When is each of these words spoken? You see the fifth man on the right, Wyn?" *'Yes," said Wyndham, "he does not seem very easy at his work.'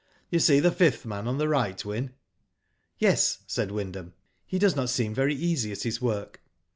You 0.31 0.39
see 0.39 0.59
the 0.59 0.71
fifth 0.71 1.05
man 1.05 1.27
on 1.27 1.37
the 1.37 1.47
right, 1.47 1.79
Wyn?" 1.85 2.13
*'Yes," 2.97 3.43
said 3.45 3.69
Wyndham, 3.69 4.13
"he 4.47 4.57
does 4.57 4.75
not 4.75 4.89
seem 4.89 5.13
very 5.13 5.35
easy 5.35 5.71
at 5.71 5.83
his 5.83 6.01
work.' 6.01 6.41